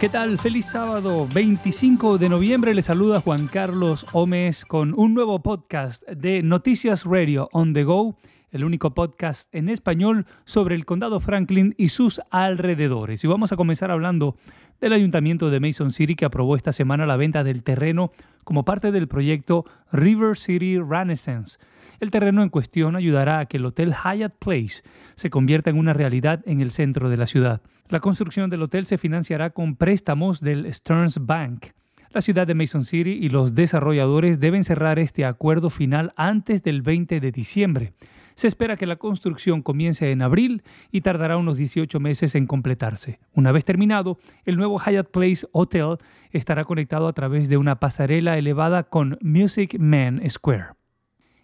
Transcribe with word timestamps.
¿Qué 0.00 0.08
tal? 0.08 0.38
Feliz 0.38 0.64
sábado 0.64 1.28
25 1.34 2.16
de 2.16 2.30
noviembre. 2.30 2.72
Le 2.72 2.80
saluda 2.80 3.20
Juan 3.20 3.48
Carlos 3.48 4.06
Gómez 4.10 4.64
con 4.64 4.98
un 4.98 5.12
nuevo 5.12 5.40
podcast 5.40 6.02
de 6.08 6.42
Noticias 6.42 7.04
Radio 7.04 7.50
On 7.52 7.74
The 7.74 7.84
Go, 7.84 8.16
el 8.50 8.64
único 8.64 8.94
podcast 8.94 9.54
en 9.54 9.68
español 9.68 10.26
sobre 10.44 10.74
el 10.74 10.84
condado 10.84 11.20
Franklin 11.20 11.74
y 11.78 11.90
sus 11.90 12.20
alrededores. 12.30 13.22
Y 13.24 13.26
vamos 13.26 13.52
a 13.52 13.56
comenzar 13.56 13.90
hablando 13.90 14.36
del 14.80 14.92
ayuntamiento 14.92 15.50
de 15.50 15.60
Mason 15.60 15.92
City 15.92 16.16
que 16.16 16.24
aprobó 16.24 16.56
esta 16.56 16.72
semana 16.72 17.06
la 17.06 17.16
venta 17.16 17.44
del 17.44 17.62
terreno 17.62 18.12
como 18.44 18.64
parte 18.64 18.92
del 18.92 19.08
proyecto 19.08 19.64
River 19.92 20.36
City 20.36 20.78
Renaissance. 20.78 21.58
El 22.00 22.10
terreno 22.10 22.42
en 22.42 22.48
cuestión 22.48 22.96
ayudará 22.96 23.40
a 23.40 23.46
que 23.46 23.58
el 23.58 23.66
Hotel 23.66 23.92
Hyatt 23.92 24.34
Place 24.38 24.82
se 25.14 25.30
convierta 25.30 25.70
en 25.70 25.78
una 25.78 25.92
realidad 25.92 26.42
en 26.46 26.60
el 26.60 26.72
centro 26.72 27.10
de 27.10 27.18
la 27.18 27.26
ciudad. 27.26 27.60
La 27.88 28.00
construcción 28.00 28.48
del 28.48 28.62
hotel 28.62 28.86
se 28.86 28.98
financiará 28.98 29.50
con 29.50 29.76
préstamos 29.76 30.40
del 30.40 30.72
Stearns 30.72 31.26
Bank. 31.26 31.66
La 32.12 32.22
ciudad 32.22 32.46
de 32.46 32.54
Mason 32.54 32.84
City 32.84 33.18
y 33.20 33.28
los 33.28 33.54
desarrolladores 33.54 34.40
deben 34.40 34.64
cerrar 34.64 34.98
este 34.98 35.24
acuerdo 35.24 35.70
final 35.70 36.12
antes 36.16 36.62
del 36.62 36.82
20 36.82 37.20
de 37.20 37.30
diciembre. 37.30 37.92
Se 38.34 38.48
espera 38.48 38.76
que 38.76 38.86
la 38.86 38.96
construcción 38.96 39.62
comience 39.62 40.10
en 40.10 40.22
abril 40.22 40.62
y 40.90 41.00
tardará 41.02 41.36
unos 41.36 41.56
18 41.56 42.00
meses 42.00 42.34
en 42.34 42.46
completarse. 42.46 43.18
Una 43.34 43.52
vez 43.52 43.64
terminado, 43.64 44.18
el 44.44 44.56
nuevo 44.56 44.78
Hyatt 44.78 45.10
Place 45.10 45.46
Hotel 45.52 45.98
estará 46.30 46.64
conectado 46.64 47.08
a 47.08 47.12
través 47.12 47.48
de 47.48 47.56
una 47.56 47.80
pasarela 47.80 48.38
elevada 48.38 48.84
con 48.84 49.18
Music 49.20 49.78
Man 49.78 50.20
Square. 50.28 50.79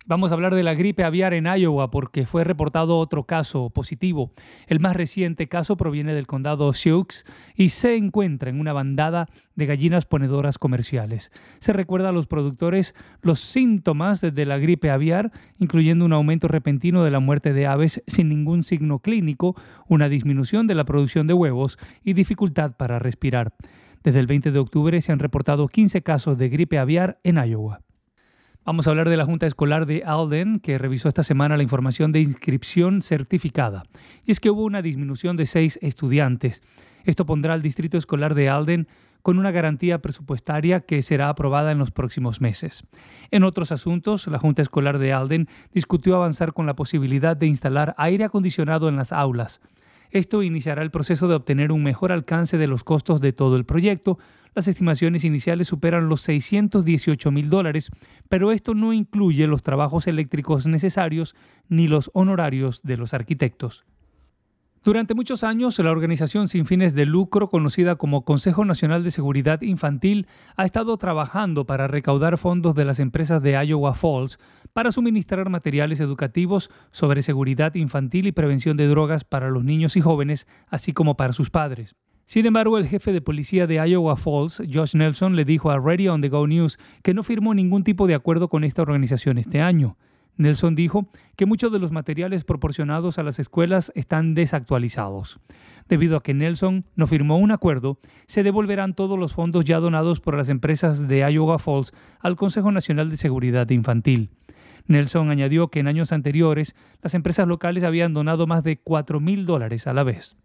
Vamos 0.09 0.30
a 0.30 0.34
hablar 0.34 0.55
de 0.55 0.62
la 0.62 0.74
gripe 0.74 1.02
aviar 1.02 1.34
en 1.34 1.46
Iowa 1.46 1.91
porque 1.91 2.27
fue 2.27 2.45
reportado 2.45 2.97
otro 2.97 3.24
caso 3.24 3.70
positivo. 3.70 4.30
El 4.69 4.78
más 4.78 4.95
reciente 4.95 5.48
caso 5.48 5.77
proviene 5.77 6.14
del 6.14 6.28
condado 6.28 6.73
Sioux 6.74 7.25
y 7.56 7.70
se 7.70 7.97
encuentra 7.97 8.48
en 8.48 8.61
una 8.61 8.72
bandada 8.72 9.27
de 9.56 9.66
gallinas 9.66 10.05
ponedoras 10.05 10.58
comerciales. 10.58 11.33
Se 11.58 11.72
recuerda 11.72 12.11
a 12.11 12.12
los 12.12 12.28
productores 12.28 12.94
los 13.20 13.41
síntomas 13.41 14.20
de 14.20 14.47
la 14.47 14.58
gripe 14.58 14.91
aviar, 14.91 15.33
incluyendo 15.58 16.05
un 16.05 16.12
aumento 16.12 16.47
repentino 16.47 17.03
de 17.03 17.11
la 17.11 17.19
muerte 17.19 17.53
de 17.53 17.66
aves 17.66 18.00
sin 18.06 18.28
ningún 18.28 18.62
signo 18.62 19.00
clínico, 19.00 19.56
una 19.88 20.09
disminución 20.09 20.69
de 20.69 20.77
la 20.77 20.84
producción 20.84 21.27
de 21.27 21.34
huevos 21.34 21.81
y 22.05 22.12
dificultad 22.12 22.77
para 22.77 23.00
respirar. 23.00 23.55
Desde 24.05 24.20
el 24.20 24.28
20 24.28 24.53
de 24.53 24.59
octubre 24.61 25.00
se 25.00 25.11
han 25.11 25.19
reportado 25.19 25.66
15 25.66 26.03
casos 26.03 26.38
de 26.38 26.48
gripe 26.48 26.78
aviar 26.78 27.19
en 27.25 27.38
Iowa. 27.38 27.86
Vamos 28.67 28.89
a 28.89 28.91
hablar 28.91 29.09
de 29.09 29.17
la 29.17 29.25
Junta 29.25 29.47
Escolar 29.47 29.86
de 29.86 30.03
Alden, 30.05 30.59
que 30.59 30.77
revisó 30.77 31.06
esta 31.06 31.22
semana 31.22 31.56
la 31.56 31.62
información 31.62 32.11
de 32.11 32.19
inscripción 32.19 33.00
certificada. 33.00 33.84
Y 34.25 34.33
es 34.33 34.41
que 34.41 34.50
hubo 34.50 34.64
una 34.64 34.83
disminución 34.83 35.36
de 35.36 35.47
seis 35.47 35.78
estudiantes. 35.83 36.64
Esto 37.05 37.25
pondrá 37.27 37.55
al 37.55 37.62
Distrito 37.62 37.97
Escolar 37.97 38.34
de 38.34 38.48
Alden 38.48 38.89
con 39.22 39.39
una 39.39 39.53
garantía 39.53 40.03
presupuestaria 40.03 40.81
que 40.81 41.00
será 41.03 41.28
aprobada 41.28 41.70
en 41.70 41.78
los 41.78 41.92
próximos 41.92 42.41
meses. 42.41 42.83
En 43.31 43.44
otros 43.44 43.70
asuntos, 43.70 44.27
la 44.27 44.41
Junta 44.41 44.62
Escolar 44.62 44.98
de 44.98 45.12
Alden 45.12 45.47
discutió 45.72 46.17
avanzar 46.17 46.53
con 46.53 46.67
la 46.67 46.75
posibilidad 46.75 47.37
de 47.37 47.47
instalar 47.47 47.94
aire 47.98 48.25
acondicionado 48.25 48.89
en 48.89 48.97
las 48.97 49.12
aulas. 49.12 49.61
Esto 50.11 50.42
iniciará 50.42 50.83
el 50.83 50.91
proceso 50.91 51.28
de 51.28 51.34
obtener 51.34 51.70
un 51.70 51.84
mejor 51.84 52.11
alcance 52.11 52.59
de 52.59 52.67
los 52.67 52.83
costos 52.83 53.20
de 53.20 53.33
todo 53.33 53.56
el 53.56 53.64
proyecto. 53.64 54.19
Las 54.57 54.69
estimaciones 54.69 55.23
iniciales 55.23 55.69
superan 55.69 56.09
los 56.09 56.23
618 56.23 57.31
mil 57.31 57.51
dólares, 57.51 57.91
pero 58.31 58.53
esto 58.53 58.73
no 58.73 58.95
incluye 58.95 59.47
los 59.47 59.62
trabajos 59.62 60.07
eléctricos 60.07 60.67
necesarios 60.67 61.37
ni 61.69 61.89
los 61.89 62.11
honorarios 62.15 62.81
de 62.83 62.97
los 62.97 63.12
arquitectos. 63.12 63.84
Durante 64.83 65.12
muchos 65.12 65.45
años, 65.45 65.79
la 65.79 65.91
organización 65.91 66.49
sin 66.49 66.65
fines 66.65 66.95
de 66.95 67.05
lucro, 67.05 67.51
conocida 67.51 67.97
como 67.97 68.25
Consejo 68.25 68.65
Nacional 68.65 69.05
de 69.05 69.11
Seguridad 69.11 69.61
Infantil, 69.61 70.27
ha 70.57 70.65
estado 70.65 70.97
trabajando 70.97 71.66
para 71.66 71.87
recaudar 71.87 72.39
fondos 72.39 72.75
de 72.75 72.87
las 72.87 72.99
empresas 72.99 73.43
de 73.43 73.62
Iowa 73.62 73.93
Falls 73.93 74.39
para 74.72 74.91
suministrar 74.91 75.50
materiales 75.50 76.00
educativos 76.00 76.71
sobre 76.93 77.21
seguridad 77.21 77.75
infantil 77.75 78.27
y 78.27 78.33
prevención 78.33 78.78
de 78.78 78.87
drogas 78.87 79.25
para 79.25 79.50
los 79.50 79.65
niños 79.65 79.99
y 79.99 80.00
jóvenes, 80.00 80.47
así 80.69 80.95
como 80.95 81.15
para 81.15 81.34
sus 81.34 81.50
padres. 81.50 81.95
Sin 82.26 82.44
embargo, 82.44 82.76
el 82.76 82.88
jefe 82.88 83.12
de 83.12 83.20
policía 83.20 83.69
de 83.69 83.76
Iowa 83.76 84.16
Falls, 84.16 84.60
Josh 84.72 84.97
Nelson, 84.97 85.37
le 85.37 85.44
dijo 85.44 85.70
a 85.70 85.78
Radio 85.78 86.12
on 86.12 86.20
the 86.20 86.28
Go 86.28 86.48
News 86.48 86.76
que 87.04 87.14
no 87.14 87.22
firmó 87.22 87.54
ningún 87.54 87.84
tipo 87.84 88.09
de 88.09 88.16
acuerdo 88.16 88.48
con 88.48 88.64
esta 88.64 88.82
organización 88.82 89.38
este 89.38 89.60
año. 89.60 89.97
Nelson 90.36 90.75
dijo 90.75 91.06
que 91.36 91.47
muchos 91.47 91.70
de 91.70 91.78
los 91.78 91.92
materiales 91.92 92.42
proporcionados 92.42 93.20
a 93.20 93.22
las 93.22 93.38
escuelas 93.38 93.92
están 93.94 94.34
desactualizados. 94.34 95.38
Debido 95.88 96.16
a 96.16 96.22
que 96.25 96.34
Nelson 96.34 96.84
no 96.97 97.06
firmó 97.06 97.38
un 97.38 97.53
acuerdo, 97.53 98.00
se 98.26 98.42
devolverán 98.42 98.94
todos 98.94 99.16
los 99.16 99.32
fondos 99.32 99.65
ya 99.65 99.78
donados 99.78 100.19
por 100.19 100.36
las 100.36 100.48
empresas 100.48 101.06
de 101.06 101.20
Iowa 101.31 101.60
Falls 101.60 101.94
al 102.19 102.34
Consejo 102.34 102.72
Nacional 102.72 103.09
de 103.09 103.19
Seguridad 103.19 103.70
Infantil. 103.70 104.31
Nelson 104.88 105.31
añadió 105.31 105.69
que 105.69 105.78
en 105.78 105.86
años 105.86 106.10
anteriores 106.10 106.75
las 107.03 107.15
empresas 107.15 107.47
locales 107.47 107.84
habían 107.84 108.15
donado 108.15 108.48
más 108.48 108.65
de 108.65 108.78
4 108.78 109.20
mil 109.20 109.47
dólares 109.47 109.86
a 109.86 109.94
la 109.94 110.03
vez. 110.03 110.36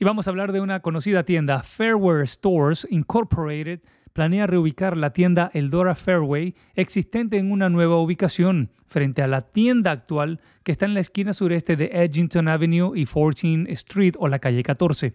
Y 0.00 0.04
vamos 0.04 0.26
a 0.26 0.30
hablar 0.30 0.52
de 0.52 0.60
una 0.60 0.78
conocida 0.78 1.24
tienda, 1.24 1.64
Fairwear 1.64 2.22
Stores 2.28 2.86
Incorporated, 2.88 3.80
planea 4.12 4.46
reubicar 4.46 4.96
la 4.96 5.12
tienda 5.12 5.50
Eldora 5.54 5.96
Fairway 5.96 6.54
existente 6.76 7.36
en 7.36 7.50
una 7.50 7.68
nueva 7.68 7.96
ubicación 7.96 8.70
frente 8.86 9.22
a 9.22 9.26
la 9.26 9.40
tienda 9.40 9.90
actual 9.90 10.40
que 10.62 10.70
está 10.70 10.86
en 10.86 10.94
la 10.94 11.00
esquina 11.00 11.32
sureste 11.32 11.74
de 11.74 11.90
Edgington 11.92 12.46
Avenue 12.46 12.92
y 12.94 13.06
14 13.06 13.64
Street 13.72 14.14
o 14.20 14.28
la 14.28 14.38
calle 14.38 14.62
14. 14.62 15.14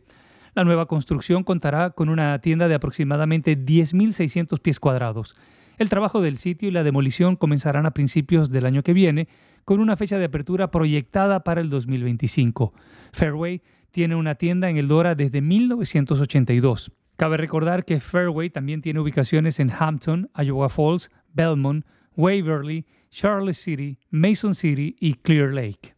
La 0.54 0.66
nueva 0.66 0.86
construcción 0.86 1.46
contará 1.46 1.92
con 1.92 2.10
una 2.10 2.38
tienda 2.40 2.68
de 2.68 2.76
aproximadamente 2.76 3.58
10.600 3.58 4.60
pies 4.60 4.82
cuadrados. 4.82 5.38
El 5.78 5.88
trabajo 5.88 6.22
del 6.22 6.38
sitio 6.38 6.68
y 6.68 6.72
la 6.72 6.84
demolición 6.84 7.38
comenzarán 7.38 7.86
a 7.86 7.92
principios 7.92 8.52
del 8.52 8.66
año 8.66 8.84
que 8.84 8.92
viene, 8.92 9.30
con 9.64 9.80
una 9.80 9.96
fecha 9.96 10.18
de 10.18 10.26
apertura 10.26 10.72
proyectada 10.72 11.46
para 11.46 11.62
el 11.62 11.70
2025. 11.70 12.74
Fairway 13.14 13.62
tiene 13.94 14.16
una 14.16 14.34
tienda 14.34 14.72
en 14.72 14.78
Eldora 14.78 15.14
desde 15.14 15.40
1982. 15.40 16.92
Cabe 17.16 17.38
recordar 17.38 17.86
que 17.86 18.00
Fairway 18.00 18.50
también 18.50 18.82
tiene 18.82 19.00
ubicaciones 19.00 19.60
en 19.60 19.72
Hampton, 19.72 20.32
Iowa 20.36 20.68
Falls, 20.68 21.12
Belmont, 21.32 21.86
Waverly, 22.18 22.88
Charlotte 23.12 23.54
City, 23.54 24.00
Mason 24.10 24.56
City 24.56 24.96
y 25.00 25.14
Clear 25.14 25.54
Lake. 25.54 25.94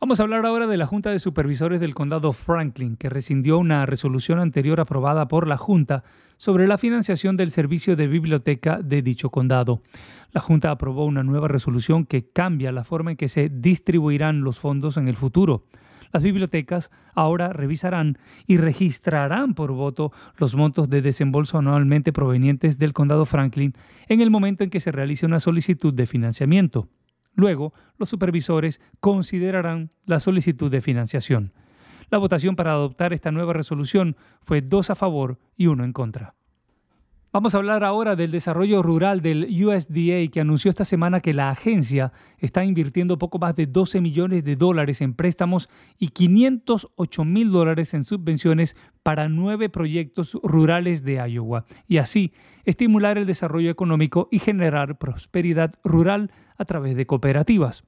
Vamos 0.00 0.18
a 0.18 0.22
hablar 0.22 0.46
ahora 0.46 0.66
de 0.66 0.78
la 0.78 0.86
Junta 0.86 1.10
de 1.10 1.18
Supervisores 1.18 1.78
del 1.78 1.92
Condado 1.92 2.32
Franklin, 2.32 2.96
que 2.96 3.10
rescindió 3.10 3.58
una 3.58 3.84
resolución 3.84 4.38
anterior 4.38 4.80
aprobada 4.80 5.28
por 5.28 5.46
la 5.46 5.58
Junta 5.58 6.04
sobre 6.38 6.66
la 6.66 6.78
financiación 6.78 7.36
del 7.36 7.50
servicio 7.50 7.96
de 7.96 8.06
biblioteca 8.06 8.80
de 8.82 9.02
dicho 9.02 9.28
condado. 9.28 9.82
La 10.32 10.40
Junta 10.40 10.70
aprobó 10.70 11.04
una 11.04 11.22
nueva 11.22 11.48
resolución 11.48 12.06
que 12.06 12.30
cambia 12.30 12.72
la 12.72 12.82
forma 12.82 13.10
en 13.10 13.18
que 13.18 13.28
se 13.28 13.50
distribuirán 13.50 14.40
los 14.40 14.58
fondos 14.58 14.96
en 14.96 15.06
el 15.06 15.16
futuro. 15.16 15.64
Las 16.12 16.22
bibliotecas 16.22 16.90
ahora 17.14 17.52
revisarán 17.52 18.18
y 18.46 18.56
registrarán 18.56 19.54
por 19.54 19.72
voto 19.72 20.12
los 20.38 20.54
montos 20.54 20.90
de 20.90 21.02
desembolso 21.02 21.58
anualmente 21.58 22.12
provenientes 22.12 22.78
del 22.78 22.92
condado 22.92 23.24
Franklin 23.24 23.74
en 24.08 24.20
el 24.20 24.30
momento 24.30 24.64
en 24.64 24.70
que 24.70 24.80
se 24.80 24.92
realice 24.92 25.26
una 25.26 25.40
solicitud 25.40 25.94
de 25.94 26.06
financiamiento. 26.06 26.88
Luego, 27.34 27.72
los 27.96 28.08
supervisores 28.08 28.80
considerarán 28.98 29.90
la 30.04 30.20
solicitud 30.20 30.70
de 30.70 30.80
financiación. 30.80 31.52
La 32.10 32.18
votación 32.18 32.56
para 32.56 32.72
adoptar 32.72 33.12
esta 33.12 33.30
nueva 33.30 33.52
resolución 33.52 34.16
fue 34.42 34.62
dos 34.62 34.90
a 34.90 34.96
favor 34.96 35.38
y 35.56 35.68
uno 35.68 35.84
en 35.84 35.92
contra. 35.92 36.34
Vamos 37.32 37.54
a 37.54 37.58
hablar 37.58 37.84
ahora 37.84 38.16
del 38.16 38.32
desarrollo 38.32 38.82
rural 38.82 39.20
del 39.20 39.44
USDA 39.64 40.26
que 40.32 40.40
anunció 40.40 40.68
esta 40.68 40.84
semana 40.84 41.20
que 41.20 41.32
la 41.32 41.50
agencia 41.50 42.12
está 42.38 42.64
invirtiendo 42.64 43.20
poco 43.20 43.38
más 43.38 43.54
de 43.54 43.68
12 43.68 44.00
millones 44.00 44.42
de 44.42 44.56
dólares 44.56 45.00
en 45.00 45.14
préstamos 45.14 45.70
y 45.96 46.08
508 46.08 47.24
mil 47.24 47.52
dólares 47.52 47.94
en 47.94 48.02
subvenciones 48.02 48.74
para 49.04 49.28
nueve 49.28 49.68
proyectos 49.68 50.36
rurales 50.42 51.04
de 51.04 51.24
Iowa 51.30 51.66
y 51.86 51.98
así 51.98 52.32
estimular 52.64 53.16
el 53.16 53.26
desarrollo 53.26 53.70
económico 53.70 54.26
y 54.32 54.40
generar 54.40 54.98
prosperidad 54.98 55.74
rural 55.84 56.32
a 56.58 56.64
través 56.64 56.96
de 56.96 57.06
cooperativas. 57.06 57.84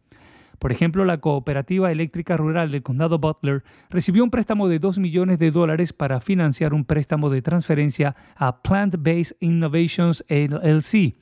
Por 0.62 0.70
ejemplo, 0.70 1.04
la 1.04 1.18
Cooperativa 1.18 1.90
Eléctrica 1.90 2.36
Rural 2.36 2.70
del 2.70 2.84
Condado 2.84 3.18
Butler 3.18 3.64
recibió 3.90 4.22
un 4.22 4.30
préstamo 4.30 4.68
de 4.68 4.78
2 4.78 4.98
millones 4.98 5.40
de 5.40 5.50
dólares 5.50 5.92
para 5.92 6.20
financiar 6.20 6.72
un 6.72 6.84
préstamo 6.84 7.30
de 7.30 7.42
transferencia 7.42 8.14
a 8.36 8.62
Plant 8.62 8.94
Based 9.00 9.36
Innovations 9.40 10.24
LLC. 10.28 11.16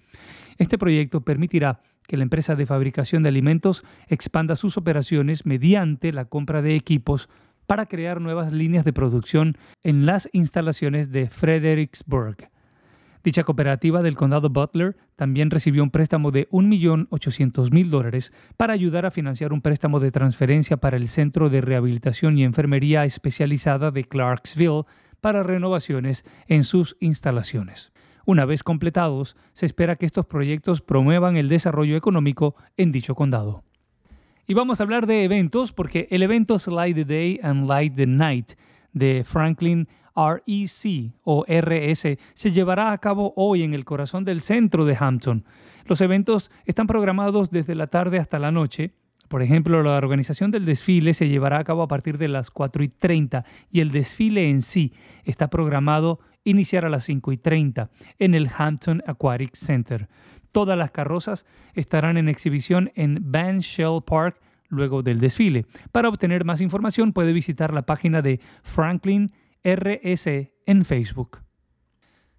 Este 0.58 0.76
proyecto 0.76 1.22
permitirá 1.22 1.80
que 2.06 2.18
la 2.18 2.24
empresa 2.24 2.54
de 2.54 2.66
fabricación 2.66 3.22
de 3.22 3.30
alimentos 3.30 3.82
expanda 4.08 4.56
sus 4.56 4.76
operaciones 4.76 5.46
mediante 5.46 6.12
la 6.12 6.26
compra 6.26 6.60
de 6.60 6.76
equipos 6.76 7.30
para 7.66 7.86
crear 7.86 8.20
nuevas 8.20 8.52
líneas 8.52 8.84
de 8.84 8.92
producción 8.92 9.56
en 9.82 10.04
las 10.04 10.28
instalaciones 10.34 11.12
de 11.12 11.30
Fredericksburg. 11.30 12.50
Dicha 13.22 13.44
cooperativa 13.44 14.02
del 14.02 14.14
condado 14.14 14.48
Butler 14.48 14.96
también 15.14 15.50
recibió 15.50 15.82
un 15.82 15.90
préstamo 15.90 16.30
de 16.30 16.48
1.800.000 16.48 17.90
dólares 17.90 18.32
para 18.56 18.72
ayudar 18.72 19.04
a 19.04 19.10
financiar 19.10 19.52
un 19.52 19.60
préstamo 19.60 20.00
de 20.00 20.10
transferencia 20.10 20.78
para 20.78 20.96
el 20.96 21.08
Centro 21.08 21.50
de 21.50 21.60
Rehabilitación 21.60 22.38
y 22.38 22.44
Enfermería 22.44 23.04
Especializada 23.04 23.90
de 23.90 24.04
Clarksville 24.04 24.84
para 25.20 25.42
renovaciones 25.42 26.24
en 26.48 26.64
sus 26.64 26.96
instalaciones. 27.00 27.92
Una 28.24 28.46
vez 28.46 28.62
completados, 28.62 29.36
se 29.52 29.66
espera 29.66 29.96
que 29.96 30.06
estos 30.06 30.24
proyectos 30.24 30.80
promuevan 30.80 31.36
el 31.36 31.48
desarrollo 31.48 31.96
económico 31.96 32.54
en 32.78 32.90
dicho 32.90 33.14
condado. 33.14 33.64
Y 34.46 34.54
vamos 34.54 34.80
a 34.80 34.84
hablar 34.84 35.06
de 35.06 35.24
eventos 35.24 35.72
porque 35.72 36.08
el 36.10 36.22
evento 36.22 36.58
Slide 36.58 36.94
the 36.94 37.04
Day 37.04 37.40
and 37.42 37.68
Light 37.68 37.94
the 37.94 38.06
Night 38.06 38.52
de 38.92 39.24
Franklin 39.24 39.88
REC 40.14 41.12
o 41.24 41.44
RS 41.46 42.18
se 42.34 42.52
llevará 42.52 42.92
a 42.92 42.98
cabo 42.98 43.32
hoy 43.36 43.62
en 43.62 43.74
el 43.74 43.84
corazón 43.84 44.24
del 44.24 44.40
centro 44.40 44.84
de 44.84 44.96
Hampton. 44.98 45.44
Los 45.86 46.00
eventos 46.00 46.50
están 46.66 46.86
programados 46.86 47.50
desde 47.50 47.74
la 47.74 47.86
tarde 47.86 48.18
hasta 48.18 48.38
la 48.38 48.52
noche. 48.52 48.92
Por 49.28 49.42
ejemplo, 49.42 49.82
la 49.82 49.96
organización 49.96 50.50
del 50.50 50.64
desfile 50.64 51.14
se 51.14 51.28
llevará 51.28 51.58
a 51.58 51.64
cabo 51.64 51.82
a 51.82 51.88
partir 51.88 52.18
de 52.18 52.28
las 52.28 52.50
4 52.50 52.82
y 52.82 52.88
30 52.88 53.44
y 53.70 53.80
el 53.80 53.90
desfile 53.90 54.48
en 54.48 54.62
sí 54.62 54.92
está 55.24 55.48
programado 55.48 56.20
iniciar 56.44 56.84
a 56.84 56.90
las 56.90 57.04
5 57.04 57.32
y 57.32 57.36
30 57.36 57.90
en 58.18 58.34
el 58.34 58.50
Hampton 58.56 59.02
Aquatic 59.06 59.54
Center. 59.54 60.08
Todas 60.52 60.76
las 60.76 60.90
carrozas 60.90 61.46
estarán 61.74 62.16
en 62.16 62.28
exhibición 62.28 62.90
en 62.96 63.18
Van 63.30 63.60
Shell 63.60 64.02
Park 64.04 64.36
luego 64.68 65.02
del 65.02 65.20
desfile. 65.20 65.66
Para 65.92 66.08
obtener 66.08 66.44
más 66.44 66.60
información 66.60 67.12
puede 67.12 67.32
visitar 67.32 67.74
la 67.74 67.82
página 67.82 68.22
de 68.22 68.40
Franklin 68.62 69.32
RS 69.64 70.50
en 70.66 70.84
Facebook. 70.84 71.38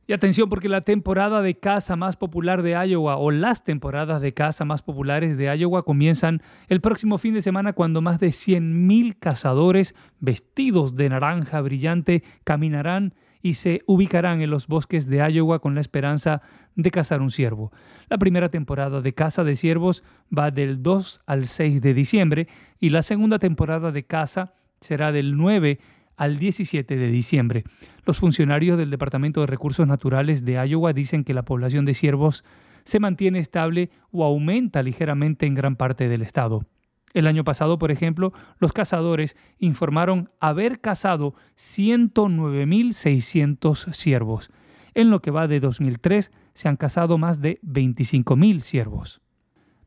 Y 0.07 0.13
atención 0.13 0.50
porque 0.50 0.68
la 0.68 0.81
temporada 0.81 1.41
de 1.41 1.57
caza 1.57 1.95
más 1.95 2.18
popular 2.18 2.63
de 2.63 2.71
Iowa 2.71 3.15
o 3.15 3.31
las 3.31 3.63
temporadas 3.63 4.21
de 4.21 4.33
caza 4.33 4.65
más 4.65 4.81
populares 4.81 5.38
de 5.38 5.56
Iowa 5.56 5.83
comienzan 5.83 6.41
el 6.68 6.81
próximo 6.81 7.18
fin 7.18 7.33
de 7.33 7.41
semana 7.41 7.73
cuando 7.73 8.01
más 8.01 8.19
de 8.19 8.27
100.000 8.29 9.18
cazadores 9.19 9.95
vestidos 10.19 10.95
de 10.95 11.07
naranja 11.07 11.62
brillante 11.62 12.23
caminarán 12.44 13.13
y 13.41 13.53
se 13.53 13.83
ubicarán 13.85 14.41
en 14.41 14.50
los 14.50 14.68
bosques 14.68 15.07
de 15.07 15.18
Iowa 15.31 15.59
con 15.59 15.75
la 15.75 15.81
esperanza 15.81 16.41
de 16.75 16.91
cazar 16.91 17.21
un 17.21 17.31
ciervo. 17.31 17.71
La 18.09 18.18
primera 18.18 18.50
temporada 18.50 19.01
de 19.01 19.13
caza 19.13 19.44
de 19.44 19.56
ciervos 19.56 20.03
va 20.38 20.51
del 20.51 20.83
2 20.83 21.21
al 21.25 21.47
6 21.47 21.81
de 21.81 21.94
diciembre 21.94 22.47
y 22.79 22.89
la 22.89 23.01
segunda 23.01 23.39
temporada 23.39 23.91
de 23.91 24.03
caza 24.03 24.56
será 24.79 25.12
del 25.12 25.38
9 25.38 25.79
al 26.18 26.40
17 26.40 26.98
de 26.98 27.08
diciembre. 27.08 27.63
Los 28.06 28.18
funcionarios 28.18 28.78
del 28.78 28.90
Departamento 28.90 29.42
de 29.42 29.48
Recursos 29.48 29.88
Naturales 29.88 30.46
de 30.46 30.54
Iowa 30.68 30.94
dicen 30.94 31.24
que 31.24 31.34
la 31.34 31.44
población 31.44 31.86
de 31.86 31.94
ciervos 31.94 32.44
se 32.84 33.00
mantiene 33.00 33.40
estable 33.40 33.90
o 34.12 34.24
aumenta 34.24 34.84
ligeramente 34.84 35.46
en 35.46 35.56
gran 35.56 35.75
parte 35.75 36.08
del 36.08 36.22
estado. 36.22 36.66
El 37.13 37.28
año 37.28 37.44
pasado, 37.44 37.78
por 37.78 37.92
ejemplo, 37.92 38.31
los 38.60 38.72
cazadores 38.74 39.36
informaron 39.60 40.31
haber 40.40 40.80
cazado 40.80 41.36
109.600 41.58 43.94
ciervos. 43.94 44.50
En 44.94 45.10
lo 45.10 45.22
que 45.22 45.31
va 45.31 45.48
de 45.48 45.60
2003 45.60 46.31
se 46.54 46.69
han 46.69 46.78
cazado 46.78 47.18
más 47.18 47.42
de 47.42 47.60
25.000 47.62 48.62
ciervos. 48.62 49.20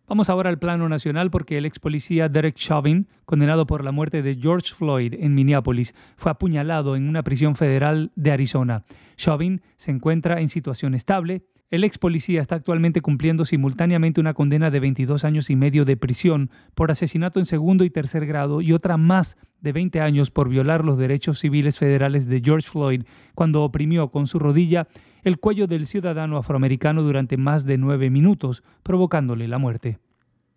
Vamos 0.07 0.29
ahora 0.29 0.51
al 0.51 0.59
plano 0.59 0.87
nacional 0.89 1.31
porque 1.31 1.57
el 1.57 1.65
ex 1.65 1.79
policía 1.79 2.29
Derek 2.29 2.57
Chauvin, 2.57 3.09
condenado 3.25 3.67
por 3.67 3.83
la 3.83 3.91
muerte 3.91 4.21
de 4.23 4.35
George 4.35 4.75
Floyd 4.75 5.15
en 5.15 5.35
Minneapolis, 5.35 5.95
fue 6.17 6.31
apuñalado 6.31 6.95
en 6.95 7.09
una 7.09 7.23
prisión 7.23 7.57
federal 7.57 8.13
de 8.15 8.31
Arizona. 8.31 8.85
Chauvin 9.17 9.63
se 9.79 9.93
encuentra 9.93 10.43
en 10.43 10.51
situación 10.51 10.95
estable, 10.95 11.45
el 11.71 11.83
ex 11.83 11.97
policía 11.97 12.43
está 12.43 12.55
actualmente 12.55 13.01
cumpliendo 13.01 13.47
simultáneamente 13.47 14.21
una 14.21 14.35
condena 14.35 14.71
de 14.71 14.79
22 14.79 15.25
años 15.25 15.49
y 15.49 15.57
medio 15.57 15.87
de 15.87 15.97
prisión 15.97 16.51
por 16.75 16.91
asesinato 16.91 17.41
en 17.41 17.47
segundo 17.47 17.83
y 17.83 17.91
tercer 17.91 18.27
grado 18.27 18.61
y 18.61 18.73
otra 18.73 18.99
más 18.99 19.39
de 19.61 19.73
20 19.73 20.01
años 20.01 20.31
por 20.31 20.51
violar 20.51 20.85
los 20.85 20.99
derechos 20.99 21.41
civiles 21.41 21.79
federales 21.79 22.29
de 22.29 22.43
George 22.45 22.69
Floyd 22.69 23.05
cuando 23.35 23.65
oprimió 23.65 24.09
con 24.11 24.27
su 24.27 24.39
rodilla 24.39 24.87
el 25.25 25.39
cuello 25.39 25.67
del 25.67 25.87
ciudadano 25.87 26.37
afroamericano 26.37 27.03
durante 27.03 27.37
más 27.37 27.65
de 27.65 27.79
nueve 27.79 28.11
minutos, 28.11 28.63
provocándole 28.83 29.49
la 29.49 29.59
muerte. 29.59 29.99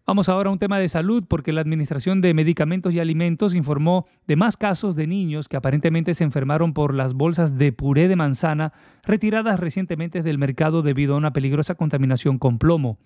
Vamos 0.05 0.29
ahora 0.29 0.49
a 0.49 0.53
un 0.53 0.59
tema 0.59 0.79
de 0.79 0.87
salud 0.87 1.23
porque 1.27 1.51
la 1.51 1.61
Administración 1.61 2.21
de 2.21 2.33
Medicamentos 2.33 2.93
y 2.93 2.99
Alimentos 2.99 3.55
informó 3.55 4.05
de 4.25 4.37
más 4.37 4.55
casos 4.55 4.95
de 4.95 5.07
niños 5.07 5.49
que 5.49 5.57
aparentemente 5.57 6.13
se 6.13 6.23
enfermaron 6.23 6.73
por 6.73 6.93
las 6.93 7.13
bolsas 7.13 7.57
de 7.57 7.73
puré 7.73 8.07
de 8.07 8.15
manzana 8.15 8.71
retiradas 9.03 9.59
recientemente 9.59 10.23
del 10.23 10.37
mercado 10.37 10.81
debido 10.81 11.15
a 11.15 11.17
una 11.17 11.33
peligrosa 11.33 11.75
contaminación 11.75 12.37
con 12.37 12.57
plomo. 12.57 12.99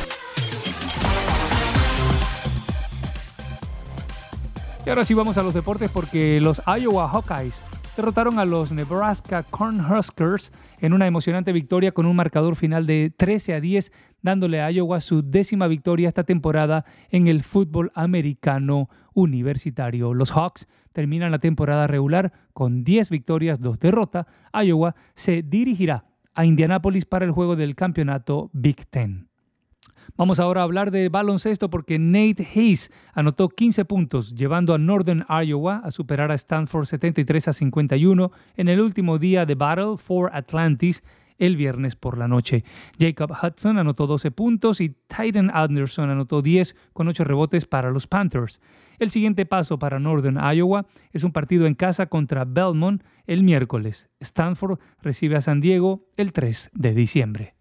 Y 4.86 4.90
ahora 4.92 5.04
sí 5.04 5.16
vamos 5.16 5.40
a 5.40 5.42
los 5.42 5.56
deportes 5.56 5.90
porque 5.90 6.40
los 6.40 6.62
Iowa 6.68 7.10
Hawkeyes 7.10 7.60
derrotaron 8.00 8.40
a 8.40 8.46
los 8.46 8.72
Nebraska 8.72 9.44
Cornhuskers 9.44 10.54
en 10.80 10.94
una 10.94 11.06
emocionante 11.06 11.52
victoria 11.52 11.92
con 11.92 12.06
un 12.06 12.16
marcador 12.16 12.56
final 12.56 12.86
de 12.86 13.14
13 13.18 13.56
a 13.56 13.60
10, 13.60 13.92
dándole 14.22 14.62
a 14.62 14.72
Iowa 14.72 15.02
su 15.02 15.22
décima 15.22 15.68
victoria 15.68 16.08
esta 16.08 16.24
temporada 16.24 16.86
en 17.10 17.28
el 17.28 17.44
fútbol 17.44 17.92
americano 17.96 18.90
universitario. 19.14 20.14
Los 20.14 20.32
Hawks 20.32 20.70
terminan 20.94 21.32
la 21.32 21.40
temporada 21.40 21.88
regular 21.88 22.32
con 22.54 22.86
10 22.86 23.10
victorias, 23.10 23.60
2 23.60 23.78
derrotas. 23.80 24.28
Iowa 24.54 24.96
se 25.16 25.44
dirigirá 25.44 26.06
a 26.36 26.46
Indianápolis 26.46 27.04
para 27.04 27.26
el 27.26 27.32
juego 27.32 27.58
del 27.58 27.76
campeonato 27.76 28.50
Big 28.54 28.86
Ten. 28.88 29.29
Vamos 30.20 30.42
ahora 30.42 30.60
a 30.60 30.64
hablar 30.66 30.92
de 30.92 31.08
baloncesto 31.08 31.70
porque 31.70 31.98
Nate 31.98 32.46
Hayes 32.54 32.92
anotó 33.14 33.48
15 33.48 33.86
puntos, 33.86 34.36
llevando 34.36 34.74
a 34.74 34.78
Northern 34.78 35.26
Iowa 35.30 35.78
a 35.78 35.92
superar 35.92 36.30
a 36.30 36.34
Stanford 36.34 36.88
73 36.88 37.48
a 37.48 37.54
51 37.54 38.30
en 38.58 38.68
el 38.68 38.82
último 38.82 39.18
día 39.18 39.46
de 39.46 39.56
Battle 39.56 39.96
for 39.96 40.30
Atlantis 40.34 41.06
el 41.38 41.56
viernes 41.56 41.96
por 41.96 42.18
la 42.18 42.28
noche. 42.28 42.66
Jacob 43.00 43.32
Hudson 43.32 43.78
anotó 43.78 44.08
12 44.08 44.32
puntos 44.32 44.82
y 44.82 44.90
Titan 44.90 45.52
Anderson 45.54 46.10
anotó 46.10 46.42
10 46.42 46.76
con 46.92 47.08
8 47.08 47.24
rebotes 47.24 47.66
para 47.66 47.90
los 47.90 48.06
Panthers. 48.06 48.60
El 48.98 49.12
siguiente 49.12 49.46
paso 49.46 49.80
para 49.80 50.00
Northern 50.00 50.38
Iowa 50.54 50.86
es 51.14 51.24
un 51.24 51.32
partido 51.32 51.66
en 51.66 51.76
casa 51.76 52.08
contra 52.08 52.44
Belmont 52.44 53.04
el 53.26 53.44
miércoles. 53.44 54.10
Stanford 54.20 54.80
recibe 55.02 55.38
a 55.38 55.42
San 55.42 55.62
Diego 55.62 56.10
el 56.18 56.34
3 56.34 56.72
de 56.74 56.94
diciembre. 56.94 57.59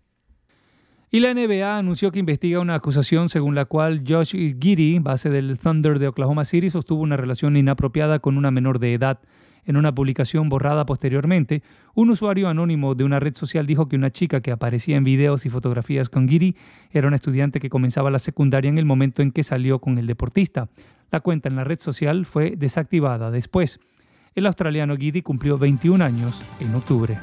Y 1.11 1.21
la 1.21 1.33
NBA 1.33 1.79
anunció 1.79 2.13
que 2.13 2.19
investiga 2.19 2.61
una 2.61 2.75
acusación 2.75 3.31
según 3.31 3.55
la 3.55 3.65
cual 3.65 4.05
Josh 4.07 4.33
Giddy, 4.33 4.99
base 4.99 5.31
del 5.31 5.59
Thunder 5.59 5.99
de 5.99 6.09
Oklahoma 6.09 6.45
City, 6.45 6.69
sostuvo 6.69 7.01
una 7.01 7.17
relación 7.17 7.57
inapropiada 7.57 8.19
con 8.19 8.37
una 8.37 8.51
menor 8.51 8.79
de 8.79 8.93
edad. 8.93 9.19
En 9.65 9.79
una 9.79 9.95
publicación 9.95 10.51
borrada 10.51 10.85
posteriormente, 10.85 11.63
un 11.95 12.11
usuario 12.11 12.49
anónimo 12.49 12.95
de 12.95 13.05
una 13.05 13.21
red 13.21 13.35
social 13.37 13.67
dijo 13.67 13.89
que 13.89 13.97
una 13.97 14.11
chica 14.11 14.43
que 14.43 14.51
aparecía 14.51 14.97
en 14.97 15.05
videos 15.05 15.47
y 15.47 15.51
fotografías 15.51 16.11
con 16.11 16.29
Giddy 16.29 16.57
era 16.91 17.07
una 17.07 17.17
estudiante 17.17 17.59
que 17.59 17.71
comenzaba 17.71 18.11
la 18.11 18.19
secundaria 18.19 18.69
en 18.69 18.77
el 18.77 18.85
momento 18.85 19.23
en 19.23 19.33
que 19.33 19.45
salió 19.45 19.79
con 19.79 19.97
el 19.97 20.07
deportista. 20.07 20.69
La 21.11 21.21
cuenta 21.21 21.49
en 21.49 21.57
la 21.57 21.65
red 21.65 21.81
social 21.81 22.27
fue 22.27 22.55
desactivada 22.55 23.31
después. 23.31 23.81
El 24.35 24.47
australiano 24.47 24.95
Guidi 24.95 25.23
cumplió 25.23 25.57
21 25.57 26.05
años 26.05 26.39
en 26.61 26.75
octubre. 26.75 27.19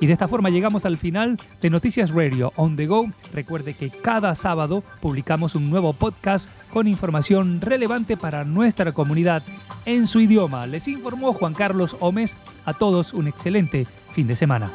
Y 0.00 0.06
de 0.06 0.12
esta 0.12 0.28
forma 0.28 0.50
llegamos 0.50 0.84
al 0.84 0.96
final 0.96 1.38
de 1.62 1.70
Noticias 1.70 2.10
Radio 2.10 2.52
On 2.56 2.76
The 2.76 2.86
Go. 2.86 3.10
Recuerde 3.32 3.74
que 3.74 3.90
cada 3.90 4.34
sábado 4.34 4.82
publicamos 5.00 5.54
un 5.54 5.70
nuevo 5.70 5.92
podcast 5.92 6.48
con 6.72 6.88
información 6.88 7.60
relevante 7.60 8.16
para 8.16 8.44
nuestra 8.44 8.92
comunidad 8.92 9.42
en 9.86 10.06
su 10.06 10.20
idioma. 10.20 10.66
Les 10.66 10.88
informó 10.88 11.32
Juan 11.32 11.54
Carlos 11.54 11.96
Gómez. 11.98 12.36
A 12.64 12.74
todos 12.74 13.14
un 13.14 13.28
excelente 13.28 13.86
fin 14.12 14.26
de 14.26 14.36
semana. 14.36 14.70